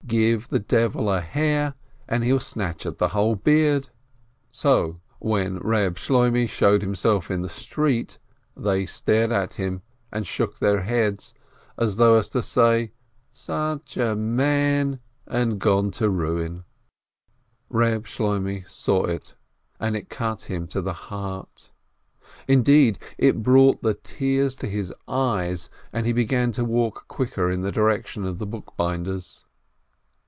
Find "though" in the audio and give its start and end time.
11.95-12.21